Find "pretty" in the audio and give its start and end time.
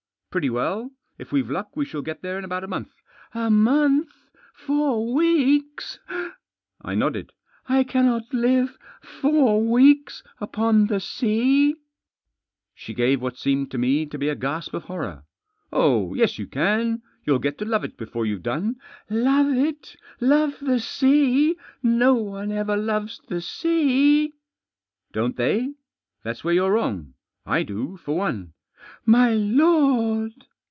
0.41-0.49